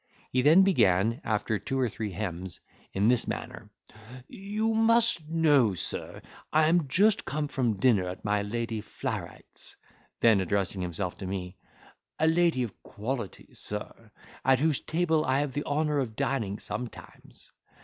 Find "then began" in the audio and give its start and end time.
0.41-1.21